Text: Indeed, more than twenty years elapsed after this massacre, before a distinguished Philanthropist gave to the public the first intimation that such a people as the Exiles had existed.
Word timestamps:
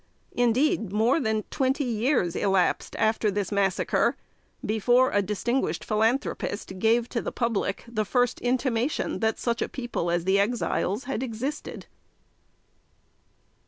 Indeed, 0.31 0.91
more 0.91 1.19
than 1.19 1.43
twenty 1.51 1.83
years 1.83 2.35
elapsed 2.35 2.95
after 2.95 3.29
this 3.29 3.51
massacre, 3.51 4.17
before 4.65 5.11
a 5.11 5.21
distinguished 5.21 5.83
Philanthropist 5.85 6.79
gave 6.79 7.07
to 7.09 7.21
the 7.21 7.31
public 7.31 7.85
the 7.87 8.03
first 8.03 8.39
intimation 8.41 9.19
that 9.19 9.37
such 9.37 9.61
a 9.61 9.69
people 9.69 10.09
as 10.09 10.25
the 10.25 10.39
Exiles 10.39 11.03
had 11.03 11.21
existed. 11.21 11.85